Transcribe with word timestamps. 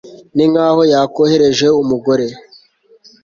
ni 0.35 0.45
nk'aho 0.51 0.81
yakohereje 0.93 1.65
umugore 1.81 2.27